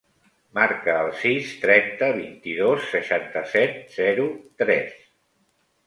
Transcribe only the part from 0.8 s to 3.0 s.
el sis, trenta, vint-i-dos,